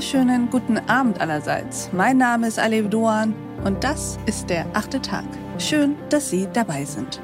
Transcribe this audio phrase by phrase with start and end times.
[0.00, 1.90] wunderschönen guten Abend allerseits.
[1.92, 5.26] Mein Name ist Alev Doan und das ist der achte Tag.
[5.58, 7.20] Schön, dass Sie dabei sind.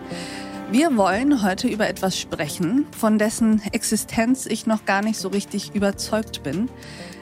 [0.70, 5.74] Wir wollen heute über etwas sprechen, von dessen Existenz ich noch gar nicht so richtig
[5.74, 6.68] überzeugt bin.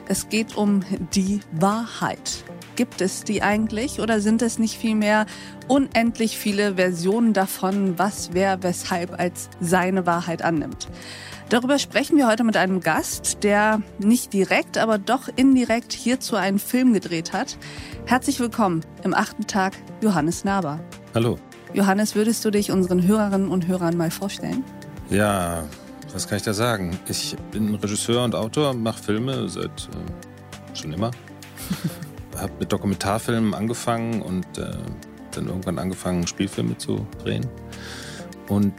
[0.09, 0.83] Es geht um
[1.13, 2.43] die Wahrheit.
[2.75, 5.25] Gibt es die eigentlich oder sind es nicht vielmehr
[5.69, 10.89] unendlich viele Versionen davon, was wer weshalb als seine Wahrheit annimmt?
[11.49, 16.57] Darüber sprechen wir heute mit einem Gast, der nicht direkt, aber doch indirekt hierzu einen
[16.57, 17.57] Film gedreht hat.
[18.05, 20.79] Herzlich willkommen im achten Tag, Johannes Naber.
[21.13, 21.37] Hallo.
[21.71, 24.63] Johannes, würdest du dich unseren Hörerinnen und Hörern mal vorstellen?
[25.11, 25.65] Ja,
[26.13, 26.97] was kann ich da sagen?
[27.07, 31.11] Ich bin Regisseur und Autor, mache Filme seit äh, schon immer.
[32.37, 34.71] habe mit Dokumentarfilmen angefangen und äh,
[35.29, 37.45] dann irgendwann angefangen, Spielfilme zu drehen.
[38.47, 38.73] Und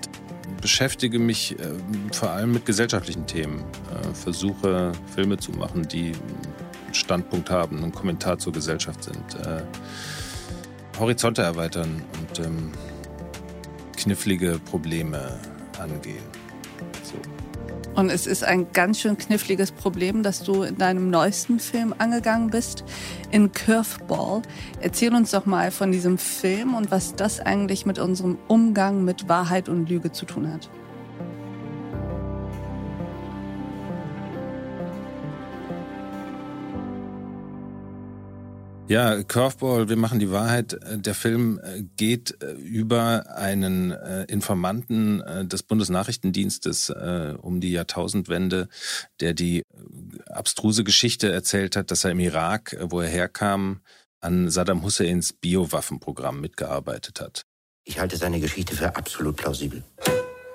[0.66, 1.74] beschäftige mich äh,
[2.10, 3.60] vor allem mit gesellschaftlichen Themen.
[3.60, 9.46] Äh, versuche Filme zu machen, die einen Standpunkt haben, einen Kommentar zur Gesellschaft sind.
[9.46, 9.62] Äh,
[10.98, 12.72] Horizonte erweitern und ähm,
[13.96, 15.38] knifflige Probleme
[15.78, 16.24] angehen.
[17.96, 22.50] Und es ist ein ganz schön kniffliges Problem, das du in deinem neuesten Film angegangen
[22.50, 22.84] bist,
[23.30, 24.42] in Curveball.
[24.82, 29.30] Erzähl uns doch mal von diesem Film und was das eigentlich mit unserem Umgang mit
[29.30, 30.68] Wahrheit und Lüge zu tun hat.
[38.96, 40.72] Ja, Curveball, wir machen die Wahrheit.
[40.72, 43.90] Äh, der Film äh, geht äh, über einen
[44.26, 46.90] Informanten des Bundesnachrichtendienstes
[47.42, 48.68] um die Jahrtausendwende,
[49.20, 49.62] der die
[50.30, 53.80] abstruse Geschichte erzählt hat, dass er im Irak, wo er herkam,
[54.20, 57.42] an Saddam Husseins Biowaffenprogramm mitgearbeitet hat.
[57.84, 59.82] Ich halte seine Geschichte für absolut plausibel.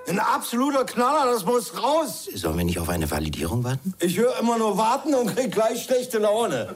[0.08, 2.28] Ein absoluter Knaller, das muss raus.
[2.34, 3.94] Sollen wir nicht auf eine Validierung warten?
[4.00, 6.76] Ich höre immer nur warten und krieg gleich schlechte Laune.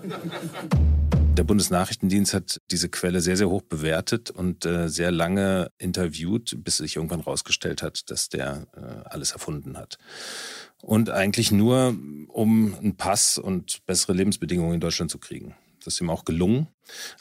[1.35, 6.77] Der Bundesnachrichtendienst hat diese Quelle sehr, sehr hoch bewertet und äh, sehr lange interviewt, bis
[6.77, 9.97] sich irgendwann rausgestellt hat, dass der äh, alles erfunden hat.
[10.81, 11.93] Und eigentlich nur,
[12.29, 15.55] um einen Pass und bessere Lebensbedingungen in Deutschland zu kriegen.
[15.83, 16.67] Das ist ihm auch gelungen.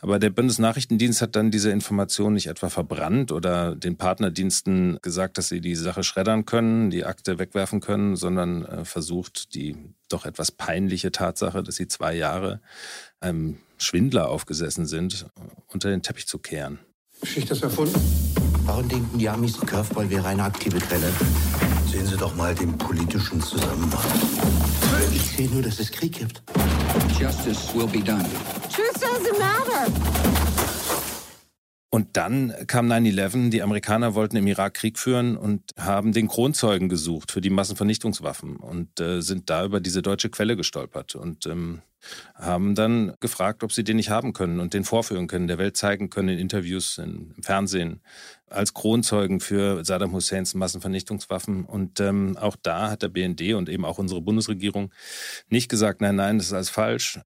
[0.01, 5.49] Aber der Bundesnachrichtendienst hat dann diese Information nicht etwa verbrannt oder den Partnerdiensten gesagt, dass
[5.49, 9.77] sie die Sache schreddern können, die Akte wegwerfen können, sondern äh, versucht, die
[10.09, 12.61] doch etwas peinliche Tatsache, dass sie zwei Jahre
[13.21, 15.27] einem Schwindler aufgesessen sind,
[15.69, 16.79] unter den Teppich zu kehren.
[17.21, 18.01] Geschichte ist erfunden.
[18.67, 21.11] Warum denken die Amis, Curveball wäre eine aktive Quelle?
[21.91, 24.01] Sehen Sie doch mal den politischen Zusammenhang.
[25.13, 26.43] Ich sehe nur, dass es Krieg gibt.
[27.19, 28.25] Justice will be done.
[28.73, 30.44] Truth doesn't matter.
[31.95, 36.89] Und dann kam 9-11, die Amerikaner wollten im Irak Krieg führen und haben den Kronzeugen
[36.89, 41.83] gesucht für die Massenvernichtungswaffen und äh, sind da über diese deutsche Quelle gestolpert und ähm,
[42.35, 45.77] haben dann gefragt, ob sie den nicht haben können und den vorführen können, der Welt
[45.77, 48.01] zeigen können in Interviews, in, im Fernsehen,
[48.49, 51.65] als Kronzeugen für Saddam Husseins Massenvernichtungswaffen.
[51.65, 54.93] Und ähm, auch da hat der BND und eben auch unsere Bundesregierung
[55.49, 57.21] nicht gesagt, nein, nein, das ist alles falsch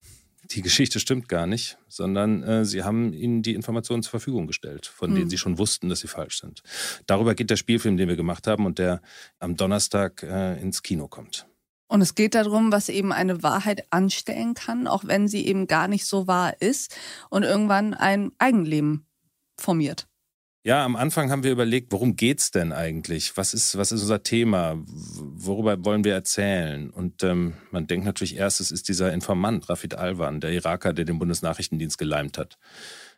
[0.50, 4.86] die Geschichte stimmt gar nicht, sondern äh, sie haben ihnen die Informationen zur Verfügung gestellt,
[4.86, 5.30] von denen hm.
[5.30, 6.62] sie schon wussten, dass sie falsch sind.
[7.06, 9.00] Darüber geht der Spielfilm, den wir gemacht haben und der
[9.38, 11.46] am Donnerstag äh, ins Kino kommt.
[11.88, 15.88] Und es geht darum, was eben eine Wahrheit anstellen kann, auch wenn sie eben gar
[15.88, 16.94] nicht so wahr ist
[17.30, 19.06] und irgendwann ein Eigenleben
[19.56, 20.06] formiert.
[20.64, 23.36] Ja, am Anfang haben wir überlegt, worum geht's denn eigentlich?
[23.36, 24.76] Was ist, was ist unser Thema?
[24.84, 26.90] Worüber wollen wir erzählen?
[26.90, 31.04] Und ähm, man denkt natürlich erst, es ist dieser Informant, Rafid Alwan, der Iraker, der
[31.04, 32.58] den Bundesnachrichtendienst geleimt hat.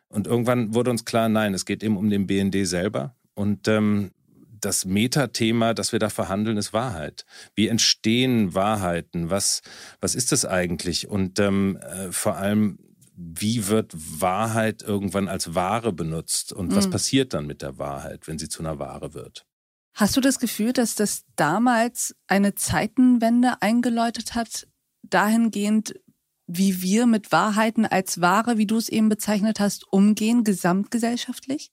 [0.07, 3.15] Und irgendwann wurde uns klar, nein, es geht eben um den BND selber.
[3.33, 4.11] Und ähm,
[4.59, 7.25] das Metathema, das wir da verhandeln, ist Wahrheit.
[7.55, 9.29] Wie entstehen Wahrheiten?
[9.31, 9.61] Was,
[9.99, 11.07] was ist das eigentlich?
[11.07, 12.77] Und ähm, äh, vor allem,
[13.23, 16.75] wie wird Wahrheit irgendwann als Ware benutzt und mhm.
[16.75, 19.45] was passiert dann mit der Wahrheit, wenn sie zu einer Ware wird?
[19.93, 24.67] Hast du das Gefühl, dass das damals eine Zeitenwende eingeläutet hat,
[25.03, 25.99] dahingehend,
[26.47, 31.71] wie wir mit Wahrheiten als Ware, wie du es eben bezeichnet hast, umgehen, gesamtgesellschaftlich?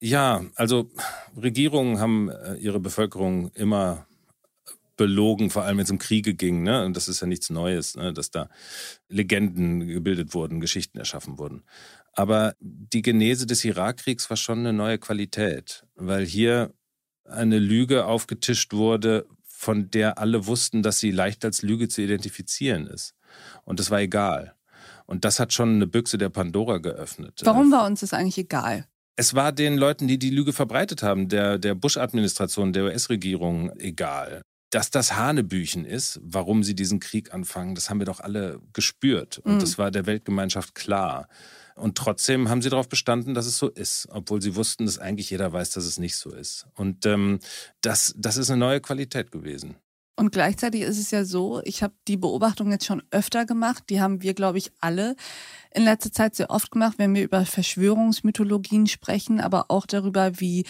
[0.00, 0.90] Ja, also
[1.36, 4.06] Regierungen haben äh, ihre Bevölkerung immer
[5.00, 6.62] belogen, vor allem wenn es um Kriege ging.
[6.62, 6.84] Ne?
[6.84, 8.12] Und das ist ja nichts Neues, ne?
[8.12, 8.50] dass da
[9.08, 11.62] Legenden gebildet wurden, Geschichten erschaffen wurden.
[12.12, 16.74] Aber die Genese des Irakkriegs war schon eine neue Qualität, weil hier
[17.24, 22.86] eine Lüge aufgetischt wurde, von der alle wussten, dass sie leicht als Lüge zu identifizieren
[22.86, 23.14] ist.
[23.64, 24.54] Und das war egal.
[25.06, 27.40] Und das hat schon eine Büchse der Pandora geöffnet.
[27.44, 28.86] Warum war uns das eigentlich egal?
[29.16, 34.42] Es war den Leuten, die die Lüge verbreitet haben, der, der Bush-Administration, der US-Regierung egal.
[34.70, 39.38] Dass das Hanebüchen ist, warum sie diesen Krieg anfangen, das haben wir doch alle gespürt.
[39.38, 39.58] Und mhm.
[39.60, 41.28] das war der Weltgemeinschaft klar.
[41.74, 45.30] Und trotzdem haben sie darauf bestanden, dass es so ist, obwohl sie wussten, dass eigentlich
[45.30, 46.66] jeder weiß, dass es nicht so ist.
[46.74, 47.40] Und ähm,
[47.80, 49.76] das, das ist eine neue Qualität gewesen.
[50.16, 54.02] Und gleichzeitig ist es ja so, ich habe die Beobachtung jetzt schon öfter gemacht, die
[54.02, 55.16] haben wir, glaube ich, alle
[55.70, 60.66] in letzter Zeit sehr oft gemacht, wenn wir über Verschwörungsmythologien sprechen, aber auch darüber, wie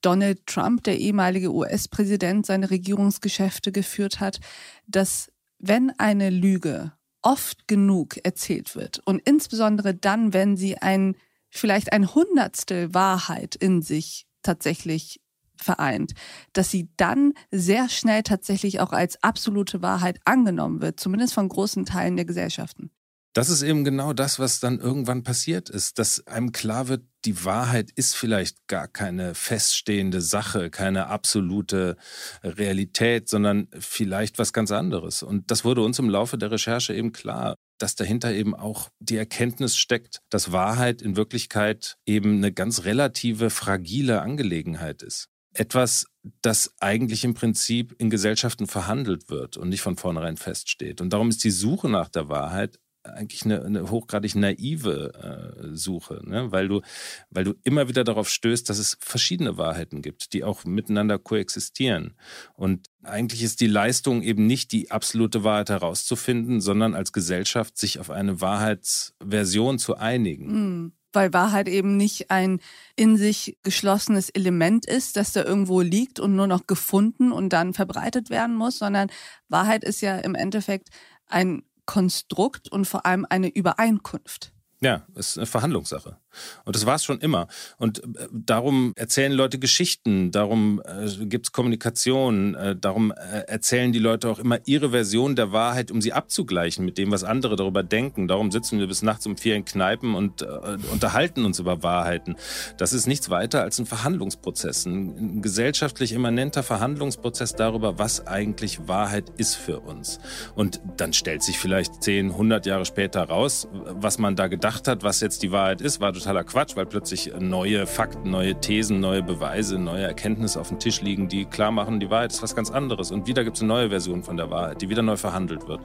[0.00, 4.40] Donald Trump, der ehemalige US-Präsident, seine Regierungsgeschäfte geführt hat,
[4.86, 6.92] dass wenn eine Lüge
[7.22, 11.16] oft genug erzählt wird und insbesondere dann, wenn sie ein
[11.50, 15.20] vielleicht ein Hundertstel Wahrheit in sich tatsächlich
[15.56, 16.12] vereint,
[16.52, 21.84] dass sie dann sehr schnell tatsächlich auch als absolute Wahrheit angenommen wird, zumindest von großen
[21.84, 22.90] Teilen der Gesellschaften.
[23.32, 27.44] Das ist eben genau das, was dann irgendwann passiert ist, dass einem klar wird, die
[27.44, 31.98] Wahrheit ist vielleicht gar keine feststehende Sache, keine absolute
[32.42, 35.22] Realität, sondern vielleicht was ganz anderes.
[35.22, 39.18] Und das wurde uns im Laufe der Recherche eben klar, dass dahinter eben auch die
[39.18, 45.26] Erkenntnis steckt, dass Wahrheit in Wirklichkeit eben eine ganz relative, fragile Angelegenheit ist.
[45.52, 46.06] Etwas,
[46.40, 51.02] das eigentlich im Prinzip in Gesellschaften verhandelt wird und nicht von vornherein feststeht.
[51.02, 52.78] Und darum ist die Suche nach der Wahrheit
[53.14, 56.52] eigentlich eine, eine hochgradig naive äh, Suche, ne?
[56.52, 56.82] weil, du,
[57.30, 62.14] weil du immer wieder darauf stößt, dass es verschiedene Wahrheiten gibt, die auch miteinander koexistieren.
[62.54, 67.98] Und eigentlich ist die Leistung eben nicht die absolute Wahrheit herauszufinden, sondern als Gesellschaft sich
[67.98, 70.52] auf eine Wahrheitsversion zu einigen.
[70.52, 72.60] Mhm weil Wahrheit eben nicht ein
[72.96, 77.72] in sich geschlossenes Element ist, das da irgendwo liegt und nur noch gefunden und dann
[77.72, 79.10] verbreitet werden muss, sondern
[79.48, 80.90] Wahrheit ist ja im Endeffekt
[81.26, 84.52] ein Konstrukt und vor allem eine Übereinkunft.
[84.80, 86.18] Ja, ist eine Verhandlungssache.
[86.64, 87.48] Und das war es schon immer.
[87.76, 93.92] Und äh, darum erzählen Leute Geschichten, darum äh, gibt es Kommunikation, äh, darum äh, erzählen
[93.92, 97.56] die Leute auch immer ihre Version der Wahrheit, um sie abzugleichen mit dem, was andere
[97.56, 98.28] darüber denken.
[98.28, 100.46] Darum sitzen wir bis nachts um vier in Kneipen und äh,
[100.92, 102.36] unterhalten uns über Wahrheiten.
[102.76, 108.88] Das ist nichts weiter als ein Verhandlungsprozess, ein, ein gesellschaftlich immanenter Verhandlungsprozess darüber, was eigentlich
[108.88, 110.18] Wahrheit ist für uns.
[110.54, 115.02] Und dann stellt sich vielleicht 10, 100 Jahre später raus, was man da gedacht hat,
[115.02, 119.22] was jetzt die Wahrheit ist, war totaler Quatsch, weil plötzlich neue Fakten, neue Thesen, neue
[119.22, 122.70] Beweise, neue Erkenntnisse auf dem Tisch liegen, die klar machen, die Wahrheit ist was ganz
[122.70, 123.10] anderes.
[123.10, 125.80] Und wieder gibt es eine neue Version von der Wahrheit, die wieder neu verhandelt wird.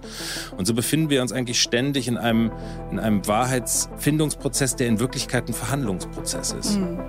[0.58, 2.52] Und so befinden wir uns eigentlich ständig in einem,
[2.92, 6.78] in einem Wahrheitsfindungsprozess, der in Wirklichkeit ein Verhandlungsprozess ist.
[6.78, 7.00] Mhm.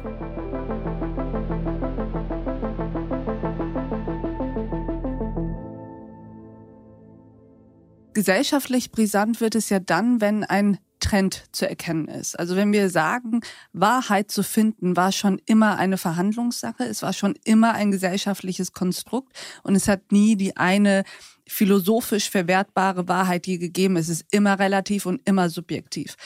[8.12, 12.39] Gesellschaftlich brisant wird es ja dann, wenn ein Trend zu erkennen ist.
[12.39, 13.41] Also wenn wir sagen,
[13.73, 19.37] Wahrheit zu finden war schon immer eine Verhandlungssache, es war schon immer ein gesellschaftliches Konstrukt
[19.62, 21.05] und es hat nie die eine
[21.47, 23.97] philosophisch verwertbare Wahrheit je gegeben.
[23.97, 26.17] Es ist immer relativ und immer subjektiv.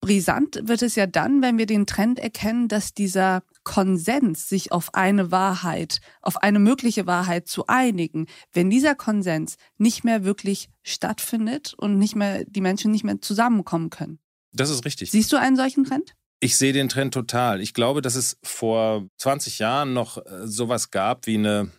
[0.00, 4.94] Brisant wird es ja dann, wenn wir den Trend erkennen, dass dieser Konsens, sich auf
[4.94, 11.74] eine Wahrheit, auf eine mögliche Wahrheit zu einigen, wenn dieser Konsens nicht mehr wirklich stattfindet
[11.76, 14.18] und nicht mehr, die Menschen nicht mehr zusammenkommen können.
[14.52, 15.10] Das ist richtig.
[15.10, 16.14] Siehst du einen solchen Trend?
[16.40, 17.60] Ich sehe den Trend total.
[17.60, 21.70] Ich glaube, dass es vor 20 Jahren noch äh, sowas gab wie eine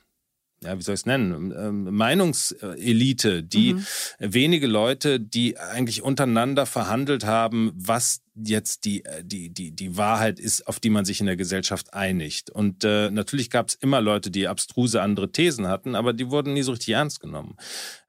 [0.64, 3.86] ja, wie soll ich es nennen, ähm, Meinungselite, die mhm.
[4.20, 10.40] wenige Leute, die eigentlich untereinander verhandelt haben, was jetzt die, äh, die, die, die Wahrheit
[10.40, 12.50] ist, auf die man sich in der Gesellschaft einigt.
[12.50, 16.54] Und äh, natürlich gab es immer Leute, die abstruse andere Thesen hatten, aber die wurden
[16.54, 17.56] nie so richtig ernst genommen.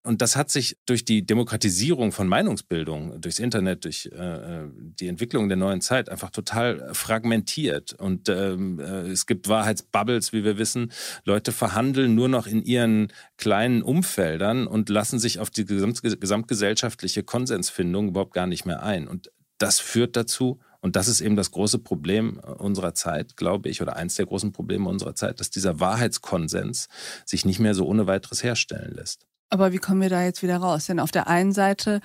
[0.06, 4.68] Und das hat sich durch die Demokratisierung von Meinungsbildung, durchs Internet, durch äh, äh
[5.00, 7.94] die Entwicklung der neuen Zeit einfach total fragmentiert.
[7.94, 10.92] Und ähm, äh, es gibt Wahrheitsbubbles, wie wir wissen.
[11.24, 17.22] Leute verhandeln nur noch in ihren kleinen Umfeldern und lassen sich auf die gesamt, gesamtgesellschaftliche
[17.22, 19.08] Konsensfindung überhaupt gar nicht mehr ein.
[19.08, 23.80] Und das führt dazu, und das ist eben das große Problem unserer Zeit, glaube ich,
[23.80, 26.88] oder eins der großen Probleme unserer Zeit, dass dieser Wahrheitskonsens
[27.25, 29.26] sich nicht mehr so ohne weiteres herstellen lässt.
[29.49, 30.84] Aber wie kommen wir da jetzt wieder raus?
[30.84, 32.02] Denn auf der einen Seite,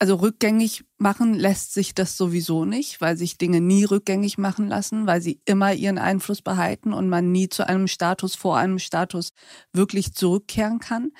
[0.00, 5.06] also rückgängig machen lässt sich das sowieso nicht, weil sich Dinge nie rückgängig machen lassen,
[5.06, 9.30] weil sie immer ihren Einfluss behalten und man nie zu einem Status vor einem Status
[9.72, 11.12] wirklich zurückkehren kann.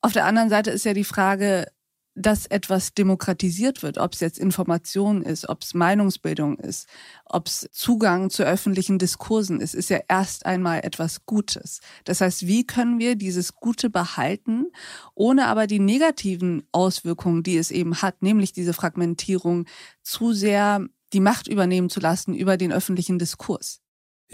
[0.00, 1.66] Auf der anderen Seite ist ja die Frage,
[2.14, 6.88] dass etwas demokratisiert wird, ob es jetzt Information ist, ob es Meinungsbildung ist,
[7.24, 11.80] ob es Zugang zu öffentlichen Diskursen ist, ist ja erst einmal etwas Gutes.
[12.04, 14.66] Das heißt, wie können wir dieses Gute behalten,
[15.14, 19.66] ohne aber die negativen Auswirkungen, die es eben hat, nämlich diese Fragmentierung,
[20.02, 23.83] zu sehr die Macht übernehmen zu lassen über den öffentlichen Diskurs?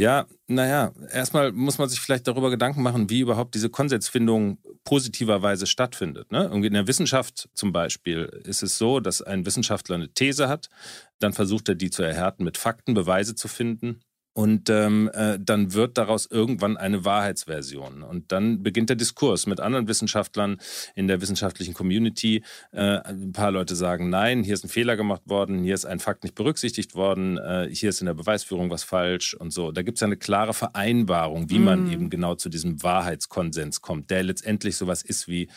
[0.01, 5.67] Ja, naja, erstmal muss man sich vielleicht darüber Gedanken machen, wie überhaupt diese Konsensfindung positiverweise
[5.67, 6.33] stattfindet.
[6.33, 6.51] Ne?
[6.55, 10.71] In der Wissenschaft zum Beispiel ist es so, dass ein Wissenschaftler eine These hat,
[11.19, 14.01] dann versucht er die zu erhärten mit Fakten, Beweise zu finden
[14.41, 18.03] und ähm, äh, dann wird daraus irgendwann eine Wahrheitsversion.
[18.03, 20.57] Und dann beginnt der Diskurs mit anderen Wissenschaftlern
[20.95, 22.43] in der wissenschaftlichen Community.
[22.73, 26.01] Äh, ein paar Leute sagen, nein, hier ist ein Fehler gemacht worden, hier ist ein
[26.01, 29.73] Fakt nicht berücksichtigt worden, äh, hier ist in der Beweisführung was falsch und so.
[29.73, 31.65] Da gibt es eine klare Vereinbarung, wie mm.
[31.65, 35.51] man eben genau zu diesem Wahrheitskonsens kommt, der letztendlich sowas ist wie,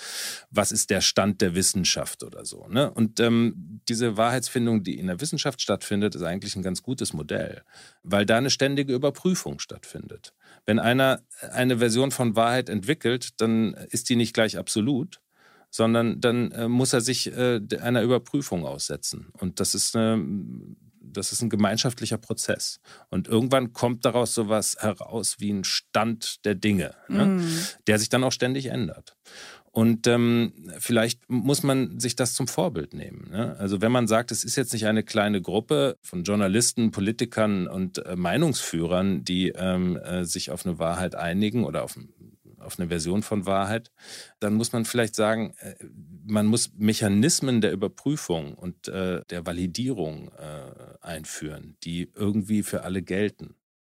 [0.51, 2.67] was ist der Stand der Wissenschaft oder so.
[2.67, 2.91] Ne?
[2.91, 7.61] Und ähm, diese Wahrheitsfindung, die in der Wissenschaft stattfindet, ist eigentlich ein ganz gutes Modell,
[8.03, 10.33] weil da eine ständige Überprüfung stattfindet.
[10.65, 15.21] Wenn einer eine Version von Wahrheit entwickelt, dann ist die nicht gleich absolut,
[15.69, 19.29] sondern dann äh, muss er sich äh, einer Überprüfung aussetzen.
[19.39, 20.23] Und das ist eine
[21.13, 22.79] das ist ein gemeinschaftlicher Prozess.
[23.09, 27.25] Und irgendwann kommt daraus sowas heraus wie ein Stand der Dinge, ne?
[27.25, 27.57] mm.
[27.87, 29.15] der sich dann auch ständig ändert.
[29.73, 33.31] Und ähm, vielleicht muss man sich das zum Vorbild nehmen.
[33.31, 33.55] Ne?
[33.57, 37.97] Also wenn man sagt, es ist jetzt nicht eine kleine Gruppe von Journalisten, Politikern und
[38.05, 41.97] äh, Meinungsführern, die ähm, äh, sich auf eine Wahrheit einigen oder auf,
[42.59, 43.91] auf eine Version von Wahrheit,
[44.39, 45.73] dann muss man vielleicht sagen, äh,
[46.23, 53.01] man muss Mechanismen der Überprüfung und äh, der Validierung äh, einführen, die irgendwie für alle
[53.01, 53.55] gelten.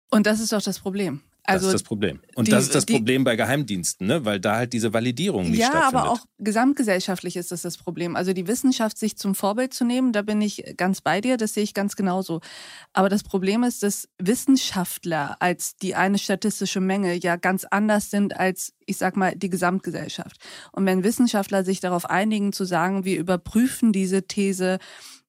[0.10, 1.22] Und das ist doch das Problem.
[1.50, 2.20] Also das ist das Problem.
[2.36, 4.26] Und die, das ist das die, Problem bei Geheimdiensten, ne?
[4.26, 5.94] weil da halt diese Validierung nicht ja, stattfindet.
[5.94, 8.18] Ja, aber auch gesamtgesellschaftlich ist das das Problem.
[8.18, 11.54] Also die Wissenschaft sich zum Vorbild zu nehmen, da bin ich ganz bei dir, das
[11.54, 12.42] sehe ich ganz genauso.
[12.92, 18.38] Aber das Problem ist, dass Wissenschaftler als die eine statistische Menge ja ganz anders sind
[18.38, 20.38] als, ich sag mal, die Gesamtgesellschaft.
[20.74, 24.80] Und wenn Wissenschaftler sich darauf einigen zu sagen, wir überprüfen diese These,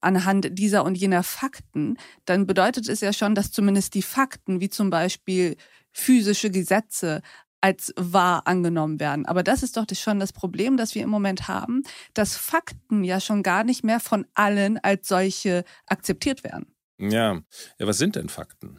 [0.00, 4.68] anhand dieser und jener Fakten, dann bedeutet es ja schon, dass zumindest die Fakten, wie
[4.68, 5.56] zum Beispiel
[5.92, 7.22] physische Gesetze
[7.60, 9.26] als wahr angenommen werden.
[9.26, 11.82] Aber das ist doch schon das Problem, das wir im Moment haben,
[12.14, 16.66] dass Fakten ja schon gar nicht mehr von allen als solche akzeptiert werden.
[16.98, 17.40] Ja,
[17.78, 18.78] ja was sind denn Fakten?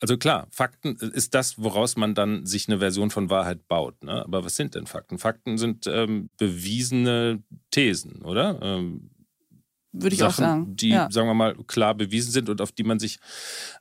[0.00, 4.02] Also klar, Fakten ist das, woraus man dann sich eine Version von Wahrheit baut.
[4.04, 4.22] Ne?
[4.24, 5.18] Aber was sind denn Fakten?
[5.18, 8.60] Fakten sind ähm, bewiesene Thesen, oder?
[8.60, 9.10] Ähm,
[10.02, 10.76] würde ich Sachen, auch sagen.
[10.76, 11.10] Die, ja.
[11.10, 13.18] sagen wir mal, klar bewiesen sind und auf die man sich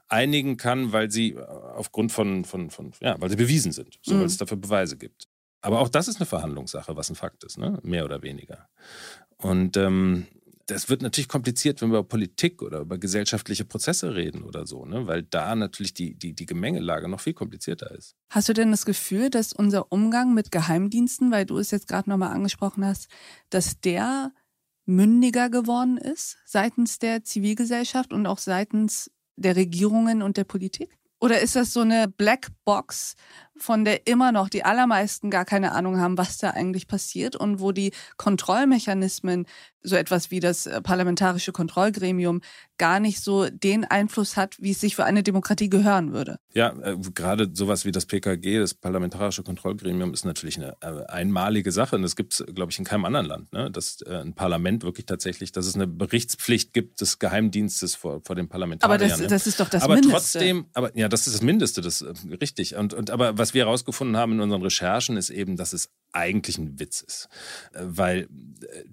[0.07, 4.15] einigen kann, weil sie äh, aufgrund von, von, von ja, weil sie bewiesen sind, so
[4.15, 4.19] mhm.
[4.19, 5.27] weil es dafür Beweise gibt.
[5.61, 7.79] Aber auch das ist eine Verhandlungssache, was ein Fakt ist, ne?
[7.81, 8.69] mehr oder weniger.
[9.37, 10.27] Und ähm,
[10.67, 14.85] das wird natürlich kompliziert, wenn wir über Politik oder über gesellschaftliche Prozesse reden oder so,
[14.85, 15.07] ne?
[15.07, 18.15] weil da natürlich die, die, die Gemengelage noch viel komplizierter ist.
[18.29, 22.09] Hast du denn das Gefühl, dass unser Umgang mit Geheimdiensten, weil du es jetzt gerade
[22.09, 23.09] nochmal angesprochen hast,
[23.49, 24.31] dass der
[24.85, 30.97] mündiger geworden ist seitens der Zivilgesellschaft und auch seitens der Regierungen und der Politik?
[31.19, 33.15] Oder ist das so eine Blackbox,
[33.57, 37.59] von der immer noch die allermeisten gar keine Ahnung haben, was da eigentlich passiert und
[37.59, 39.45] wo die Kontrollmechanismen,
[39.81, 42.41] so etwas wie das äh, parlamentarische Kontrollgremium,
[42.77, 46.39] gar nicht so den Einfluss hat, wie es sich für eine Demokratie gehören würde.
[46.53, 51.71] Ja, äh, gerade sowas wie das PKG, das Parlamentarische Kontrollgremium, ist natürlich eine äh, einmalige
[51.71, 53.71] Sache und das gibt es, glaube ich, in keinem anderen Land, ne?
[53.71, 58.35] dass äh, ein Parlament wirklich tatsächlich, dass es eine Berichtspflicht gibt des Geheimdienstes vor, vor
[58.35, 59.01] den Parlamentariern.
[59.01, 59.27] Aber das, ne?
[59.27, 60.39] das ist doch das aber Mindeste.
[60.39, 62.75] Trotzdem, aber ja, das ist das Mindeste, das äh, richtig.
[62.75, 66.57] Und, und aber was wir herausgefunden haben in unseren Recherchen, ist eben, dass es eigentlich
[66.57, 67.29] ein Witz ist.
[67.73, 68.83] Äh, weil äh,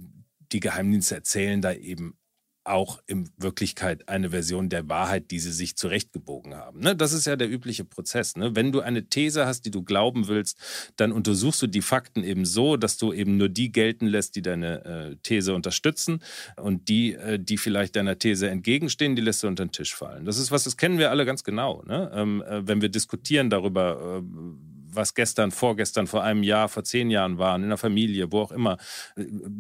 [0.53, 2.17] die Geheimdienste erzählen da eben
[2.65, 6.81] auch in Wirklichkeit eine Version der Wahrheit, die sie sich zurechtgebogen haben.
[6.81, 6.95] Ne?
[6.95, 8.37] Das ist ja der übliche Prozess.
[8.37, 8.55] Ne?
[8.55, 10.59] Wenn du eine These hast, die du glauben willst,
[10.97, 14.43] dann untersuchst du die Fakten eben so, dass du eben nur die gelten lässt, die
[14.43, 16.23] deine äh, These unterstützen
[16.57, 20.25] und die, äh, die vielleicht deiner These entgegenstehen, die lässt du unter den Tisch fallen.
[20.25, 21.83] Das ist was, das kennen wir alle ganz genau.
[21.87, 22.11] Ne?
[22.15, 27.11] Ähm, äh, wenn wir diskutieren darüber, äh, was gestern, vorgestern, vor einem Jahr, vor zehn
[27.11, 28.77] Jahren waren, in der Familie, wo auch immer.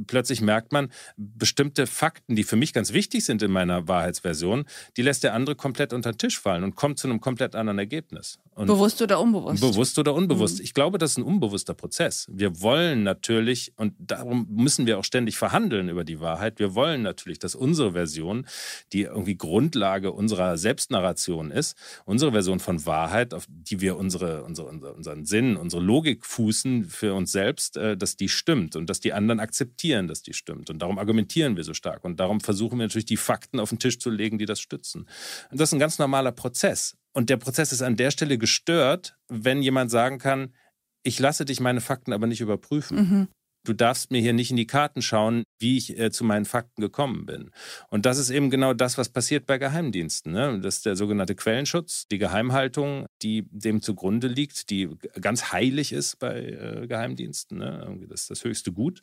[0.07, 4.65] Plötzlich merkt man, bestimmte Fakten, die für mich ganz wichtig sind in meiner Wahrheitsversion,
[4.97, 7.79] die lässt der andere komplett unter den Tisch fallen und kommt zu einem komplett anderen
[7.79, 8.39] Ergebnis.
[8.55, 9.61] Und bewusst oder unbewusst?
[9.63, 10.59] Bewusst oder unbewusst.
[10.59, 10.65] Mhm.
[10.65, 12.27] Ich glaube, das ist ein unbewusster Prozess.
[12.31, 17.03] Wir wollen natürlich, und darum müssen wir auch ständig verhandeln über die Wahrheit, wir wollen
[17.03, 18.47] natürlich, dass unsere Version,
[18.93, 24.69] die irgendwie Grundlage unserer Selbstnarration ist, unsere Version von Wahrheit, auf die wir unsere, unsere,
[24.69, 29.13] unseren Sinn, unsere Logik fußen für uns selbst, äh, dass die stimmt und dass die
[29.13, 30.71] anderen akzeptieren, dass die stimmt.
[30.71, 32.05] Und darum argumentieren wir so stark.
[32.05, 35.07] Und darum versuchen wir natürlich die Fakten auf den Tisch zu legen, die das stützen.
[35.51, 36.97] Und das ist ein ganz normaler Prozess.
[37.13, 40.55] Und der Prozess ist an der Stelle gestört, wenn jemand sagen kann,
[41.03, 42.97] ich lasse dich meine Fakten aber nicht überprüfen.
[42.97, 43.29] Mhm.
[43.65, 46.81] Du darfst mir hier nicht in die Karten schauen, wie ich äh, zu meinen Fakten
[46.81, 47.51] gekommen bin.
[47.89, 50.33] Und das ist eben genau das, was passiert bei Geheimdiensten.
[50.33, 50.61] Ne?
[50.61, 54.89] Das ist der sogenannte Quellenschutz, die Geheimhaltung, die dem zugrunde liegt, die
[55.21, 57.59] ganz heilig ist bei äh, Geheimdiensten.
[57.59, 57.99] Ne?
[58.09, 59.03] Das ist das höchste Gut.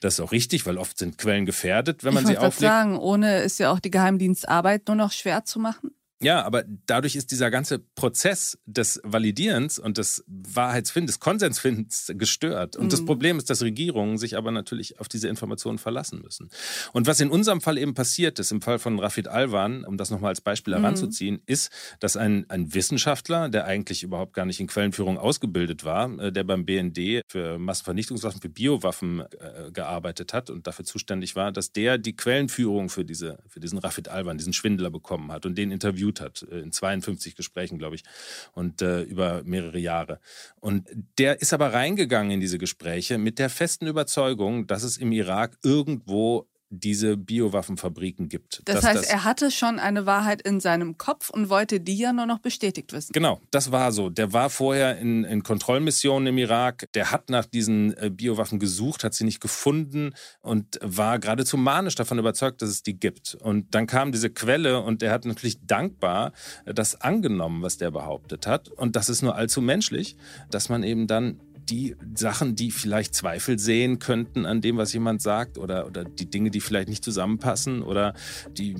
[0.00, 2.54] Das ist auch richtig, weil oft sind Quellen gefährdet, wenn man ich sie auflegt.
[2.54, 5.90] Ich sagen, ohne ist ja auch die Geheimdienstarbeit nur noch schwer zu machen.
[6.22, 12.76] Ja, aber dadurch ist dieser ganze Prozess des Validierens und des Wahrheitsfindens, des Konsensfindens gestört.
[12.76, 12.90] Und mhm.
[12.90, 16.48] das Problem ist, dass Regierungen sich aber natürlich auf diese Informationen verlassen müssen.
[16.92, 20.10] Und was in unserem Fall eben passiert ist, im Fall von Rafid Alwan, um das
[20.10, 20.80] nochmal als Beispiel mhm.
[20.80, 26.18] heranzuziehen, ist, dass ein, ein Wissenschaftler, der eigentlich überhaupt gar nicht in Quellenführung ausgebildet war,
[26.20, 31.52] äh, der beim BND für Massenvernichtungswaffen, für Biowaffen äh, gearbeitet hat und dafür zuständig war,
[31.52, 35.58] dass der die Quellenführung für, diese, für diesen Rafid Alwan, diesen Schwindler bekommen hat und
[35.58, 38.04] den interviewt interviewt hat, äh, in 52 Gesprächen, glaube ich,
[38.52, 40.20] und äh, über mehrere Jahre.
[40.60, 45.12] Und der ist aber reingegangen in diese Gespräche mit der festen Überzeugung, dass es im
[45.12, 46.46] Irak irgendwo
[46.78, 48.62] diese Biowaffenfabriken gibt.
[48.64, 52.12] Das heißt, das er hatte schon eine Wahrheit in seinem Kopf und wollte die ja
[52.12, 53.12] nur noch bestätigt wissen.
[53.12, 54.10] Genau, das war so.
[54.10, 56.88] Der war vorher in, in Kontrollmissionen im Irak.
[56.94, 61.94] Der hat nach diesen äh, Biowaffen gesucht, hat sie nicht gefunden und war geradezu manisch
[61.94, 63.36] davon überzeugt, dass es die gibt.
[63.40, 66.32] Und dann kam diese Quelle und er hat natürlich dankbar
[66.66, 68.68] das angenommen, was der behauptet hat.
[68.68, 70.16] Und das ist nur allzu menschlich,
[70.50, 75.22] dass man eben dann die Sachen, die vielleicht Zweifel sehen könnten an dem, was jemand
[75.22, 78.14] sagt, oder, oder die Dinge, die vielleicht nicht zusammenpassen oder
[78.56, 78.76] die,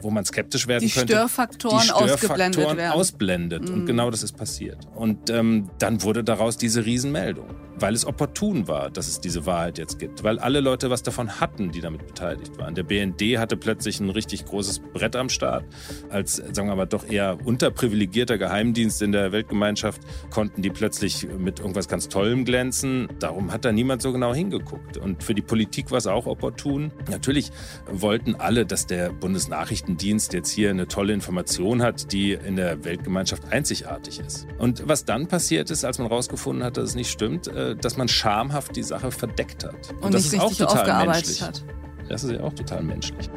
[0.00, 1.14] wo man skeptisch werden die könnte.
[1.14, 2.92] Störfaktoren die Störfaktoren ausgeblendet werden.
[2.92, 3.68] ausblendet.
[3.68, 3.74] Mhm.
[3.74, 4.86] Und genau das ist passiert.
[4.94, 7.48] Und ähm, dann wurde daraus diese Riesenmeldung
[7.80, 11.40] weil es opportun war, dass es diese Wahrheit jetzt gibt, weil alle Leute was davon
[11.40, 12.74] hatten, die damit beteiligt waren.
[12.74, 15.64] Der BND hatte plötzlich ein richtig großes Brett am Start.
[16.10, 21.60] Als, sagen wir mal, doch eher unterprivilegierter Geheimdienst in der Weltgemeinschaft konnten die plötzlich mit
[21.60, 23.08] irgendwas ganz Tollem glänzen.
[23.18, 24.96] Darum hat da niemand so genau hingeguckt.
[24.96, 26.92] Und für die Politik war es auch opportun.
[27.10, 27.50] Natürlich
[27.90, 33.52] wollten alle, dass der Bundesnachrichtendienst jetzt hier eine tolle Information hat, die in der Weltgemeinschaft
[33.52, 34.46] einzigartig ist.
[34.58, 37.96] Und was dann passiert ist, als man herausgefunden hat, dass es nicht stimmt, äh, dass
[37.96, 39.90] man schamhaft die Sache verdeckt hat.
[39.90, 41.42] Und, Und das ist auch total menschlich.
[41.42, 41.64] Hat.
[42.08, 43.28] Das ist ja auch total menschlich.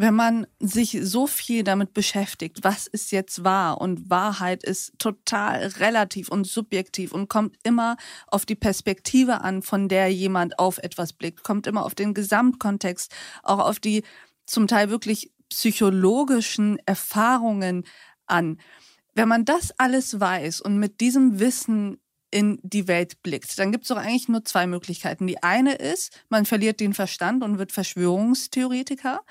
[0.00, 5.66] Wenn man sich so viel damit beschäftigt, was ist jetzt wahr und Wahrheit ist total
[5.80, 7.96] relativ und subjektiv und kommt immer
[8.28, 13.12] auf die Perspektive an, von der jemand auf etwas blickt, kommt immer auf den Gesamtkontext,
[13.42, 14.04] auch auf die
[14.46, 17.84] zum Teil wirklich psychologischen Erfahrungen
[18.28, 18.58] an.
[19.18, 22.00] Wenn man das alles weiß und mit diesem Wissen
[22.30, 25.26] in die Welt blickt, dann gibt es doch eigentlich nur zwei Möglichkeiten.
[25.26, 29.22] Die eine ist, man verliert den Verstand und wird Verschwörungstheoretiker.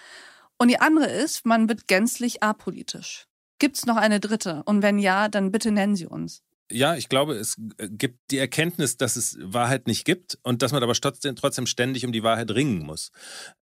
[0.57, 3.27] Und die andere ist, man wird gänzlich apolitisch.
[3.59, 4.61] Gibt es noch eine dritte?
[4.65, 6.43] Und wenn ja, dann bitte nennen Sie uns.
[6.71, 10.83] Ja, ich glaube, es gibt die Erkenntnis, dass es Wahrheit nicht gibt und dass man
[10.83, 13.11] aber trotzdem, trotzdem ständig um die Wahrheit ringen muss.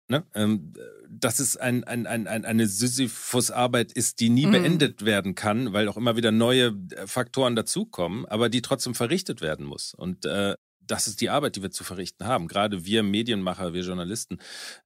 [0.08, 0.24] Ne?
[0.34, 0.74] Ähm,
[1.08, 4.52] dass es ein, ein, ein, eine Sisyphus-Arbeit ist, die nie mm.
[4.52, 9.42] beendet werden kann, weil auch immer wieder neue äh, Faktoren dazukommen, aber die trotzdem verrichtet
[9.42, 9.94] werden muss.
[9.94, 10.56] Und äh,
[10.88, 12.48] das ist die Arbeit, die wir zu verrichten haben.
[12.48, 14.40] Gerade wir Medienmacher, wir Journalisten,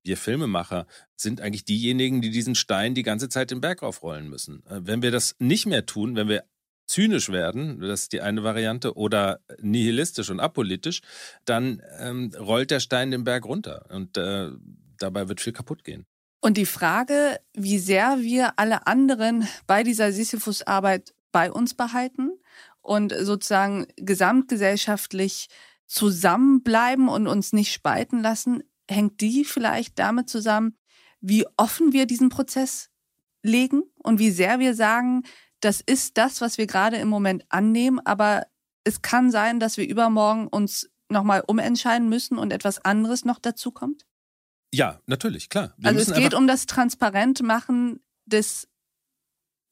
[0.03, 4.65] wir Filmemacher sind eigentlich diejenigen, die diesen Stein die ganze Zeit den Berg aufrollen müssen.
[4.67, 6.43] Äh, wenn wir das nicht mehr tun, wenn wir
[6.89, 11.01] zynisch werden, das ist die eine Variante, oder nihilistisch und apolitisch,
[11.45, 14.49] dann ähm, rollt der Stein den Berg runter und äh,
[14.97, 16.05] dabei wird viel kaputt gehen.
[16.41, 22.31] Und die Frage, wie sehr wir alle anderen bei dieser Sisyphus-Arbeit bei uns behalten
[22.81, 25.49] und sozusagen gesamtgesellschaftlich
[25.85, 30.75] zusammenbleiben und uns nicht spalten lassen, hängt die vielleicht damit zusammen,
[31.21, 32.89] wie offen wir diesen Prozess
[33.43, 35.23] legen und wie sehr wir sagen,
[35.61, 38.47] das ist das, was wir gerade im Moment annehmen, aber
[38.83, 43.71] es kann sein, dass wir übermorgen uns nochmal umentscheiden müssen und etwas anderes noch dazu
[43.71, 44.05] kommt?
[44.73, 45.73] Ja, natürlich, klar.
[45.77, 48.67] Wir also es geht um das Transparentmachen des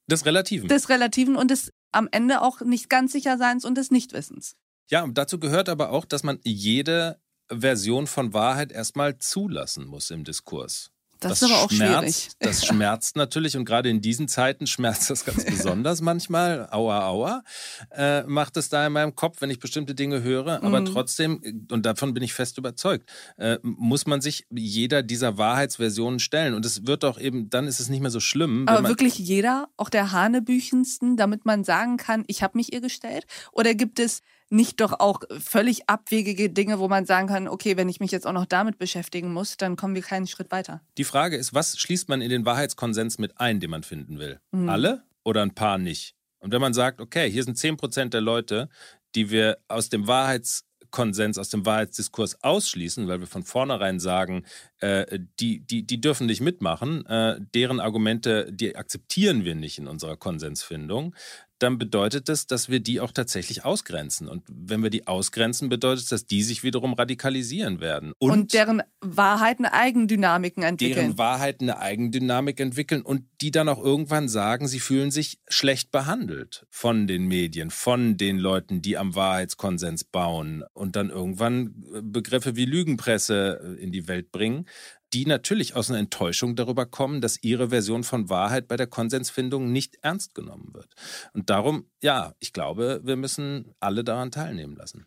[0.10, 0.68] des Relativen.
[0.68, 4.56] Des Relativen und des am Ende auch nicht ganz sicher Seins und des Nichtwissens.
[4.90, 7.20] Ja, und dazu gehört aber auch, dass man jede
[7.50, 10.92] Version von Wahrheit erstmal zulassen muss im Diskurs.
[11.20, 12.30] Das, das ist aber auch schmerzt, schwierig.
[12.40, 16.68] Das schmerzt natürlich und gerade in diesen Zeiten schmerzt das ganz besonders manchmal.
[16.72, 17.44] Aua, aua.
[17.92, 20.64] Äh, macht es da in meinem Kopf, wenn ich bestimmte Dinge höre.
[20.64, 20.86] Aber mhm.
[20.86, 26.54] trotzdem, und davon bin ich fest überzeugt, äh, muss man sich jeder dieser Wahrheitsversionen stellen.
[26.54, 28.68] Und es wird auch eben, dann ist es nicht mehr so schlimm.
[28.68, 33.26] Aber wirklich jeder, auch der Hanebüchensten, damit man sagen kann, ich habe mich ihr gestellt?
[33.52, 37.90] Oder gibt es nicht doch auch völlig abwegige Dinge, wo man sagen kann, okay, wenn
[37.90, 40.82] ich mich jetzt auch noch damit beschäftigen muss, dann kommen wir keinen Schritt weiter.
[40.98, 44.40] Die Frage ist, was schließt man in den Wahrheitskonsens mit ein, den man finden will?
[44.52, 44.70] Mhm.
[44.70, 46.16] Alle oder ein paar nicht?
[46.40, 48.70] Und wenn man sagt, okay, hier sind 10 Prozent der Leute,
[49.16, 54.46] die wir aus dem Wahrheitskonsens, aus dem Wahrheitsdiskurs ausschließen, weil wir von vornherein sagen,
[54.80, 59.88] äh, die, die, die dürfen nicht mitmachen, äh, deren Argumente, die akzeptieren wir nicht in
[59.88, 61.16] unserer Konsensfindung,
[61.60, 64.28] dann bedeutet das, dass wir die auch tatsächlich ausgrenzen.
[64.28, 68.14] Und wenn wir die ausgrenzen, bedeutet das, dass die sich wiederum radikalisieren werden.
[68.20, 70.96] Und, und deren Wahrheiten Eigendynamiken entwickeln.
[70.96, 75.92] Deren Wahrheiten eine Eigendynamik entwickeln und die dann auch irgendwann sagen, sie fühlen sich schlecht
[75.92, 82.56] behandelt von den Medien, von den Leuten, die am Wahrheitskonsens bauen und dann irgendwann Begriffe
[82.56, 84.66] wie Lügenpresse in die Welt bringen
[85.14, 89.72] die natürlich aus einer Enttäuschung darüber kommen, dass ihre Version von Wahrheit bei der Konsensfindung
[89.72, 90.94] nicht ernst genommen wird.
[91.34, 95.06] Und darum, ja, ich glaube, wir müssen alle daran teilnehmen lassen.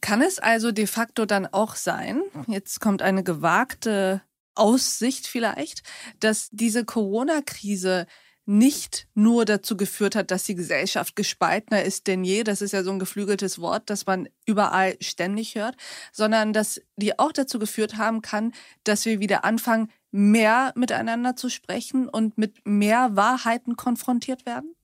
[0.00, 4.22] Kann es also de facto dann auch sein, jetzt kommt eine gewagte
[4.54, 5.82] Aussicht vielleicht,
[6.20, 8.06] dass diese Corona-Krise
[8.44, 12.82] nicht nur dazu geführt hat, dass die Gesellschaft gespaltener ist denn je, das ist ja
[12.82, 15.76] so ein geflügeltes Wort, das man überall ständig hört,
[16.12, 18.52] sondern dass die auch dazu geführt haben kann,
[18.84, 24.74] dass wir wieder anfangen, mehr miteinander zu sprechen und mit mehr Wahrheiten konfrontiert werden?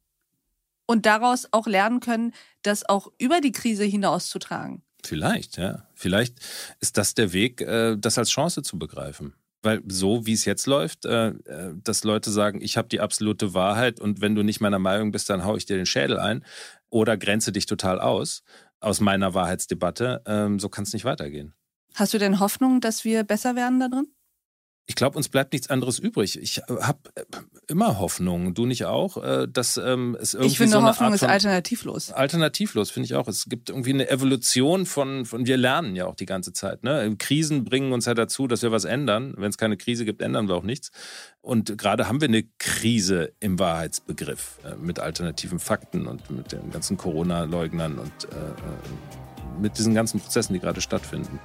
[0.86, 4.82] Und daraus auch lernen können, das auch über die Krise hinaus zu tragen.
[5.04, 5.86] Vielleicht, ja.
[5.94, 6.38] Vielleicht
[6.80, 9.34] ist das der Weg, äh, das als Chance zu begreifen.
[9.68, 13.52] Weil so wie es jetzt läuft, äh, äh, dass Leute sagen, ich habe die absolute
[13.52, 16.42] Wahrheit und wenn du nicht meiner Meinung bist, dann haue ich dir den Schädel ein
[16.88, 18.42] oder grenze dich total aus
[18.80, 21.52] aus meiner Wahrheitsdebatte, ähm, so kann es nicht weitergehen.
[21.94, 24.06] Hast du denn Hoffnung, dass wir besser werden da drin?
[24.88, 26.40] Ich glaube, uns bleibt nichts anderes übrig.
[26.40, 27.22] Ich äh, habe äh,
[27.68, 31.12] immer Hoffnung, du nicht auch, äh, dass ähm, es irgendwie Ich finde, so eine Hoffnung
[31.12, 32.10] ist alternativlos.
[32.10, 33.28] Alternativlos finde ich auch.
[33.28, 36.84] Es gibt irgendwie eine Evolution von, von wir lernen ja auch die ganze Zeit.
[36.84, 37.14] Ne?
[37.18, 39.34] Krisen bringen uns ja dazu, dass wir was ändern.
[39.36, 40.90] Wenn es keine Krise gibt, ändern wir auch nichts.
[41.42, 46.96] Und gerade haben wir eine Krise im Wahrheitsbegriff mit alternativen Fakten und mit den ganzen
[46.96, 49.27] Corona-Leugnern und äh,
[49.58, 51.38] mit diesen ganzen Prozessen, die gerade stattfinden.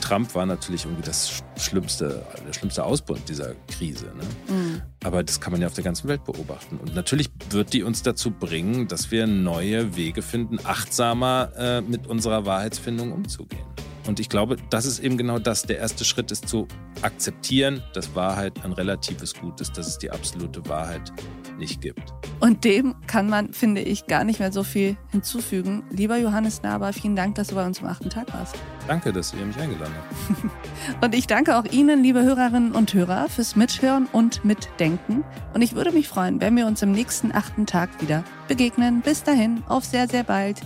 [0.00, 4.06] Trump war natürlich irgendwie das schlimmste, der schlimmste Ausbruch dieser Krise.
[4.06, 4.54] Ne?
[4.54, 4.82] Mhm.
[5.04, 6.78] Aber das kann man ja auf der ganzen Welt beobachten.
[6.78, 12.06] Und natürlich wird die uns dazu bringen, dass wir neue Wege finden, achtsamer äh, mit
[12.06, 13.64] unserer Wahrheitsfindung umzugehen.
[14.06, 15.62] Und ich glaube, das ist eben genau das.
[15.62, 16.66] Der erste Schritt ist zu
[17.02, 21.12] akzeptieren, dass Wahrheit ein relatives Gut ist, dass es die absolute Wahrheit
[21.58, 22.12] nicht gibt.
[22.40, 25.84] Und dem kann man, finde ich, gar nicht mehr so viel hinzufügen.
[25.90, 28.56] Lieber Johannes Naber, vielen Dank, dass du bei uns am achten Tag warst.
[28.88, 31.04] Danke, dass ihr mich eingeladen habt.
[31.04, 35.24] und ich danke auch Ihnen, liebe Hörerinnen und Hörer, fürs Mithören und Mitdenken.
[35.54, 39.00] Und ich würde mich freuen, wenn wir uns im nächsten achten Tag wieder begegnen.
[39.02, 40.60] Bis dahin, auf sehr, sehr bald.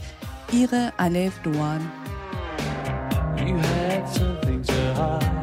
[0.53, 1.81] Ihre Alef Doan.
[3.38, 5.36] You had something to hide.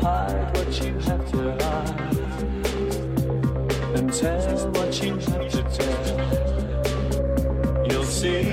[0.00, 2.16] Hide what you have to hide.
[3.96, 6.06] And tell what you have to tell.
[7.90, 8.49] you'll see.